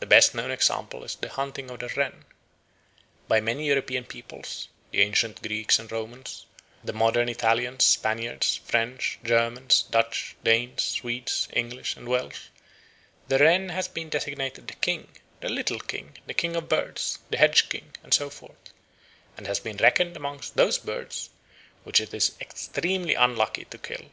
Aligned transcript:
The 0.00 0.06
best 0.06 0.34
known 0.34 0.50
example 0.50 1.04
is 1.04 1.14
the 1.14 1.28
"hunting 1.28 1.70
of 1.70 1.78
the 1.78 1.88
wren." 1.96 2.24
By 3.28 3.40
many 3.40 3.68
European 3.68 4.04
peoples 4.04 4.66
the 4.90 5.02
ancient 5.02 5.40
Greeks 5.40 5.78
and 5.78 5.86
Romans, 5.92 6.46
the 6.82 6.92
modern 6.92 7.28
Italians, 7.28 7.84
Spaniards, 7.84 8.56
French, 8.64 9.20
Germans, 9.22 9.82
Dutch, 9.88 10.34
Danes, 10.42 10.82
Swedes, 10.82 11.46
English, 11.52 11.94
and 11.96 12.08
Welsh 12.08 12.46
the 13.28 13.38
wren 13.38 13.68
has 13.68 13.86
been 13.86 14.08
designated 14.08 14.66
the 14.66 14.74
king, 14.74 15.06
the 15.38 15.48
little 15.48 15.78
king, 15.78 16.18
the 16.26 16.34
king 16.34 16.56
of 16.56 16.68
birds, 16.68 17.20
the 17.30 17.36
hedge 17.36 17.68
king, 17.68 17.94
and 18.02 18.12
so 18.12 18.30
forth, 18.30 18.74
and 19.36 19.46
has 19.46 19.60
been 19.60 19.76
reckoned 19.76 20.16
amongst 20.16 20.56
those 20.56 20.76
birds 20.78 21.30
which 21.84 22.00
it 22.00 22.12
is 22.12 22.32
extremely 22.40 23.14
unlucky 23.14 23.64
to 23.66 23.78
kill. 23.78 24.06